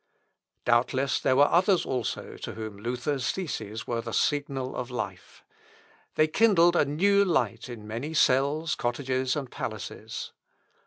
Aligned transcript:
Doubtless, 0.65 1.19
there 1.19 1.35
were 1.35 1.45
others 1.47 1.85
also 1.85 2.35
to 2.37 2.53
whom 2.53 2.79
Luther's 2.79 3.31
theses 3.31 3.85
were 3.85 4.01
the 4.01 4.13
signal 4.13 4.75
of 4.75 4.89
life. 4.89 5.43
They 6.15 6.25
kindled 6.27 6.75
a 6.75 6.85
new 6.85 7.23
light 7.23 7.69
in 7.69 7.85
many 7.87 8.15
cells, 8.15 8.73
cottages, 8.73 9.35
and 9.35 9.51
palaces. 9.51 10.31